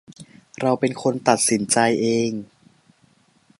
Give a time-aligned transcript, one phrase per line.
[0.61, 2.31] เราเป็นคนตัดสินใจเอง